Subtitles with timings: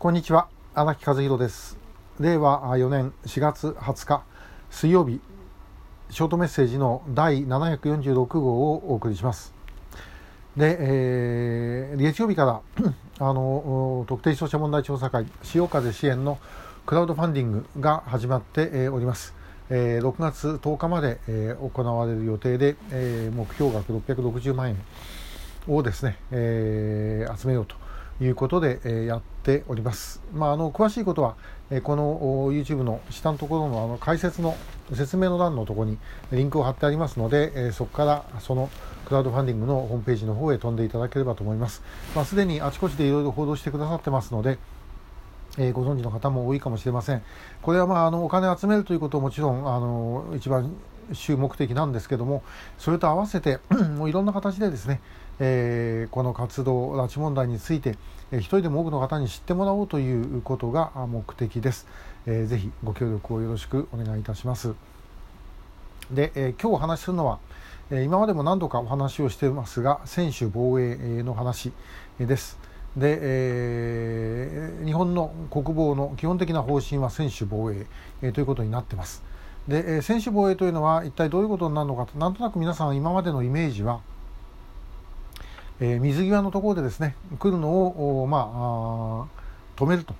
[0.00, 0.48] こんにちは。
[0.72, 1.76] 荒木和弘です。
[2.20, 4.24] 令和4年4月20日
[4.70, 5.20] 水曜日。
[6.08, 9.52] ショートメッセージの第746号をお送りします。
[10.56, 12.62] で、えー、月曜日から
[13.18, 16.38] あの特定消費者問題調査会潮風支援の
[16.86, 19.34] クラウドファンディングが始まって、おります、
[19.68, 24.82] えー、6月10日まで、えー、行われる予定で、えー、目標額660万円
[25.68, 27.76] をですね、えー、集めようと
[28.20, 30.22] いうことで、えやっております。
[30.32, 31.36] まあ、あの詳しいことは、
[31.70, 34.56] えこの YouTube の下のところのあの解説の
[34.92, 35.98] 説明の欄のところに
[36.32, 38.68] リンクを貼ってありますので、えそこからその
[39.06, 41.82] クラウドファンディングのホームページの方へ飛んでいただければと思います。
[42.14, 44.58] まあ、すでにあちこちでいろいろ報道してくださってますので、
[45.58, 47.22] え、ご存知の方も多いかもしれません。
[47.62, 50.74] これはまああのお金を集めるということももちろんあの一番
[51.12, 52.42] 主目的なんですけども
[52.78, 53.58] それと合わせて
[53.96, 55.00] もういろんな形でですね、
[55.40, 57.96] えー、この活動拉致問題について、
[58.30, 61.86] えー、一人でも多くの方に知ってもらおうということが目的です、
[62.26, 64.74] えー、ぜひご協力をよろしくお願いいたします。
[66.10, 67.38] で、えー、今日お話しするのは
[67.90, 71.72] 今までも何度かお話をしていますが専守防衛の話
[72.20, 72.56] です。
[72.96, 77.86] で、えー、日本の国防の基本的な方針は専守防衛、
[78.22, 79.22] えー、ということになってます。
[79.66, 84.00] で、えー、専守防衛というのは一体どういうことになるのかとなんとなく皆さん今までのイメージは
[85.80, 87.70] えー、水際のところでですね来るの
[88.22, 89.28] を、ま
[89.76, 90.14] あ、止めると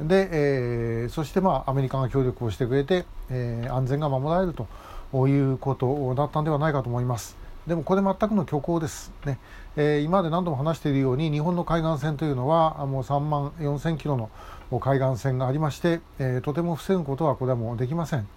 [0.00, 7.36] で、えー、そして、まあ、アメリカが協力をしてくれて、えー、安全が守られるということだったんではないかと思います。
[7.66, 9.38] でもこれ全くの虚構です、ね
[9.76, 14.28] えー、今まで何度も話しているように日本の海岸線というのはもう3万4000キロの
[14.80, 18.28] 海岸線がありまして、えー、とても防ぐことはこれはもうできません。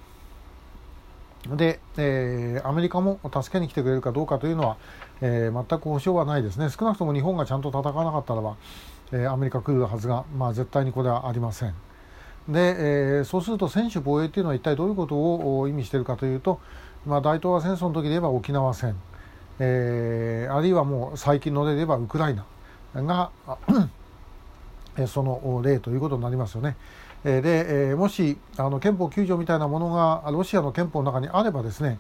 [1.56, 4.78] で、えー、アメリカも助けに来てくれるかどうかというのは、
[5.22, 6.70] えー、全く保証はないですね。
[6.70, 8.58] 少なくとも日本がちゃんと戦わなかったらば、
[9.12, 11.74] えー、アメリカ来るはずが、まあ、絶対にこれはありません。
[12.50, 12.76] で、
[13.20, 15.16] えー、そうすると専守防衛というのは一体どういうこと
[15.60, 16.60] を意味しているかというと、
[17.06, 18.96] まあ、大東亜戦争の時で言えば沖縄戦、
[19.60, 22.46] えー、あるいはもう最近の例で言えばウクライナ
[23.04, 23.32] が
[25.06, 26.76] その例ということになりますよね。
[27.24, 32.00] で、もしあの憲法9条みたいなものがロシアの憲法の中にあればですね、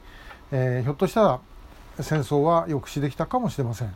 [0.51, 1.39] えー、ひょっとしたら
[1.99, 3.95] 戦争は抑止できたかもしれません。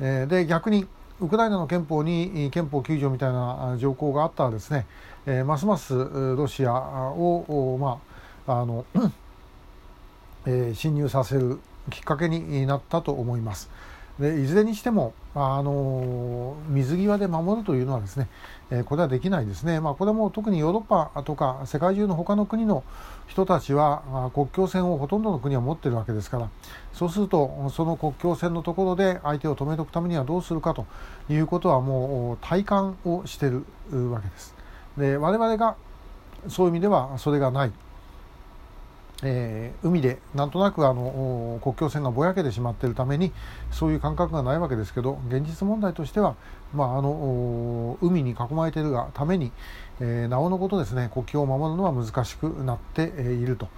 [0.00, 0.86] えー、で逆に
[1.20, 4.86] ウクライナの憲法に憲法9条みたいな条項があったらですね、
[5.26, 8.00] えー、ますますロシアを、ま
[8.46, 8.84] ああの
[10.44, 11.60] えー、侵入させる
[11.90, 13.70] きっかけになったと思います。
[14.18, 18.28] でいずれにしても、あの水際で守るというのはですね、
[18.70, 22.84] え、これはできないですね、まあ、これも特にヨーロッパとか世界中の他の国の
[23.26, 26.50] 人たちは国境線をほとんどの国は持っているわけですから
[26.92, 30.86] そうするとその国境線のところで相手を止めておくためにはどうするかと
[31.30, 33.64] いうことはもう体感をしている
[34.10, 34.54] わけです。
[34.98, 35.76] で我々が
[36.48, 37.72] そういう意味ではそれがない
[39.24, 43.32] えー、海でなんとなくあの国境線がぼやけてしまっているために
[43.70, 46.34] そういう感覚がないわけですけど現実問題としては、
[46.74, 49.52] まあ、あの海に囲まれているがために、
[50.00, 53.68] えー、なおのことですね国境を守るのは難しくなっていると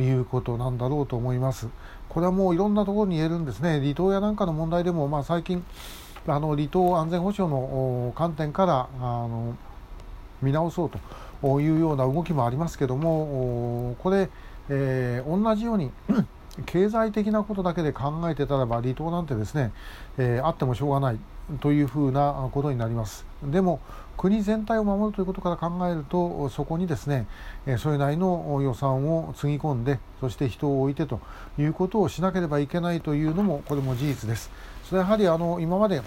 [0.00, 1.68] いうことなんだろうと思います。
[2.08, 5.64] これはもういろんなところに言えるんですね離島やなんかの問題でも、まあ、最近
[6.26, 9.56] あの離島安全保障の観点からあの
[10.42, 10.90] 見直そう
[11.42, 14.28] というような動きもありますけどもこれ
[14.68, 15.90] えー、同じように
[16.66, 19.72] 経済的なことだけで考えてたらば離島なんてですね、
[20.18, 21.18] えー、あってもしょうがない
[21.60, 23.24] というふうなことになります。
[23.42, 23.80] でも
[24.16, 27.26] 国全体を守るということから考えるとそこにですね
[27.78, 31.20] それなりの予算をつぎ込んでそして人を置いてと
[31.58, 34.50] いうことをしなければいけないというのもこれも事実です。
[34.84, 36.02] それはやはりあの今まで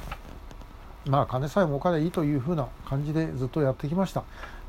[1.07, 4.23] まあ金さえ儲かればいいというふうな感じでずっとやってきました。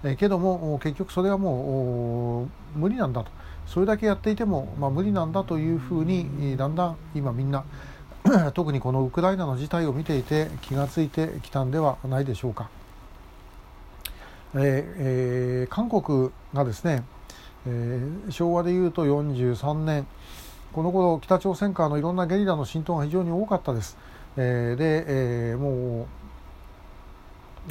[0.05, 3.31] えけども結局それはもう無理なんだと
[3.67, 7.65] それだけやっていても、まあ、無理なんだというふうにだんだん今みんな
[8.55, 12.69] 特にこのウクライナの事態を見ていて気が付いてきたんではないでしょうか。
[14.55, 17.05] えーえー、韓国がですね、
[17.67, 20.07] えー、昭和でいうと43年
[20.73, 23.99] この頃北朝鮮からのいろんなゲリラの浸透が非常に多かったです。
[24.37, 26.07] えー、で、えー、もう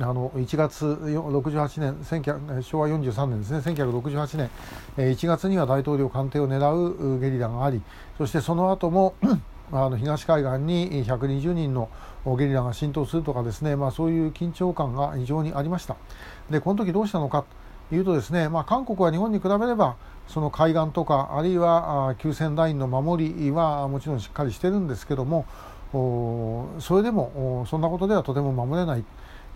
[0.01, 3.59] あの1月68年昭和43年ですね。
[3.59, 4.49] 1968年。
[4.97, 7.81] 1月には大統領官邸を狙うゲリラがあり
[8.17, 9.15] そしてその後も
[9.71, 11.89] あの東海岸に120人の
[12.37, 15.95] ゲリラが浸透するとかですね、まあ、そういう緊張感が非常にありました。
[16.49, 17.45] でこの時どうしたのか
[17.89, 19.95] というとですね、まあ、韓国は日本に比べれば
[20.27, 25.45] その海岸とかあるいは急線ラインの守りはもちろんしっかりしてるんですけども
[26.79, 29.05] それでもそんなことではとても守れない。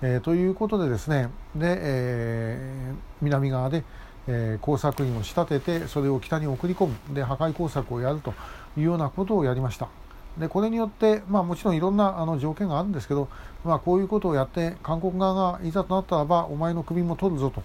[0.02, 3.84] えー、ということでですねで、えー、南側で、
[4.28, 8.34] えー、工作員を仕立ててそれを北に送り込むで破壊工作をやると
[8.78, 9.90] いうようなことをやりました。
[10.38, 13.28] でこれによって、まあ、もちろんいろんなあの条件があるんですけど、
[13.66, 17.62] まあ、こういうことをやって韓国側がいざとなったらばお前の首も取るぞと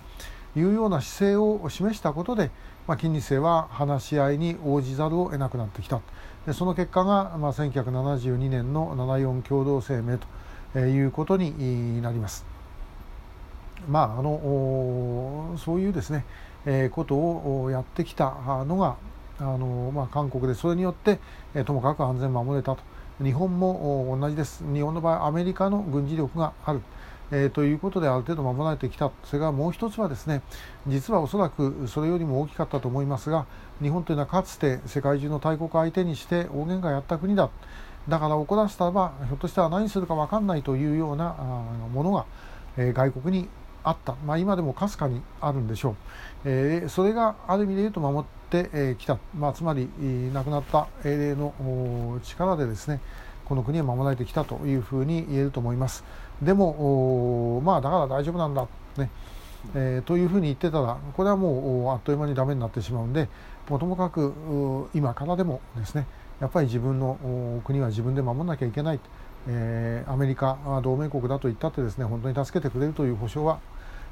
[0.58, 2.50] いうような姿勢を示したことで、
[2.88, 6.00] まあ、金日成は話し合いに応じざるを得なくなってきた
[6.46, 10.26] でその結果が、まあ、1972年の74共同声明と
[10.80, 12.44] いうことになります。
[13.88, 16.24] まあ、あのそういうですね、
[16.64, 18.32] えー、ことをやってきた
[18.66, 18.96] のが
[19.38, 21.18] あの、まあ、韓国でそれによって、
[21.54, 22.82] えー、ともかく安全を守れたと。
[23.22, 24.64] 日本も同じです。
[24.72, 26.80] 日本の場合アメリカの軍事力がある。
[27.30, 29.10] えー、ということである程度守られてきた。
[29.24, 30.42] それからもう一つはですね
[30.86, 33.46] 実はおそらくそれよりも大きかったと思いますが
[33.80, 37.50] 日本というのはかつて世界中の大国相手にして大喧嘩やった国だ。
[38.08, 41.34] だから怒らせたらばひょっとしたら何するか分かんないというような
[41.92, 42.26] ものが、
[42.76, 43.48] えー、外国に
[43.82, 45.94] あった、まあ、今でもかすかにあるんでしょう、
[46.44, 49.88] えー、それがある意味で言うと守ってき、えー、た、まあ、つまり
[50.32, 53.00] 亡くなった英霊の力でですね
[53.44, 56.02] この国は守られてきたというふうに言えると思います。
[56.40, 58.66] でもまあだから大丈夫なんだ。
[58.96, 59.10] ね、
[59.74, 63.28] えー、というふうに言ってたらこれはもうあっという間にダメになってしまうんで
[63.68, 64.32] もともかく
[64.94, 66.06] 今からでもですね
[66.40, 69.00] やっぱり自分の国は自分で守らなきゃいけない、
[69.48, 73.60] えー、アメリカ同盟国だと言ったってですね本当に助けてくれるという保証は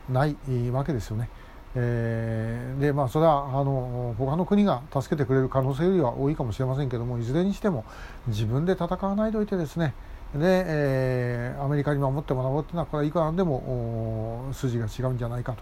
[0.08, 0.36] ない
[0.70, 1.28] わけですよね。
[1.74, 7.86] えー、でまあそれはあの他の国が助けてくれる可能性よりは多いかもしれませんけどもいずれにしても
[8.26, 9.94] 自分で戦わないといてですね
[10.34, 15.56] で、えー、アメリカに守ってもらおうというのはこれはいくらなんでも筋が違うんじゃないか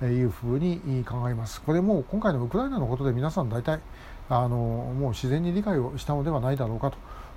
[0.00, 1.60] というふうに考えます。
[1.60, 3.80] これも今回のウクライナのことで皆さん大体
[4.28, 6.92] あのもう自然に理解をしたのではないだろうか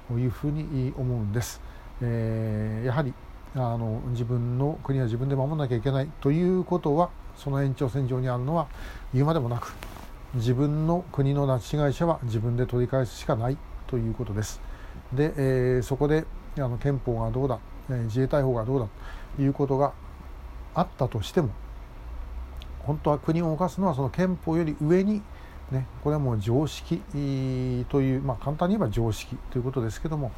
[0.08, 1.62] というふうに思うんです。
[2.02, 3.14] えー、やはり
[3.56, 8.68] あの自分の国は自分で守らなきゃいけないということはその延長線上にあるのは
[9.14, 9.74] 言うまでもなく
[10.36, 14.62] 自分の国の拉致被害者は自分で取り返すしかないということです。
[15.14, 16.26] で、えー、そこで
[16.58, 17.60] あの憲法がどうだ、
[17.90, 18.88] え、自衛隊法がどうだ
[19.36, 19.94] ということが
[20.74, 21.50] あったとしても
[22.80, 25.22] 本当は国を動かすのはその憲法より上に、
[25.72, 27.02] ね、これはもう常識
[27.90, 30.32] という、まあ、簡単に言えば常識ということですけども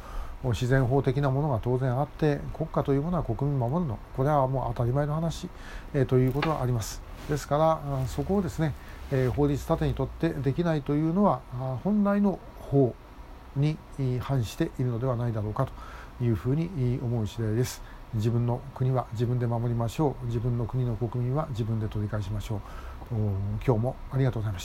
[0.44, 5.48] 自然法的なものが当然あって国家というものは国民を守るのこれはもう当たり前の話、
[5.94, 7.02] え、ということはあります。
[7.28, 8.72] ですからそこをですね、
[9.10, 11.40] え、法律盾にとってできないというのは
[11.82, 12.94] 本来の法
[13.56, 13.76] に
[14.20, 15.72] 反しているのではないだろうかと。
[16.20, 17.82] いうふうに思う次第です。
[18.14, 20.26] 自分の国は自分で守りましょう。
[20.26, 22.60] 自分の国の国民は自分で取り返しましょう。
[23.64, 24.56] 今日もありがとうございました。